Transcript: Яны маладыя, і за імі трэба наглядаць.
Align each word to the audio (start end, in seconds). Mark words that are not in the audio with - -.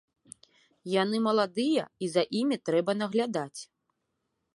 Яны 0.93 1.17
маладыя, 1.27 1.83
і 2.05 2.09
за 2.13 2.23
імі 2.39 2.57
трэба 2.71 2.91
наглядаць. 3.03 3.61